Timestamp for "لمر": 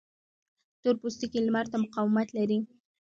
1.45-1.65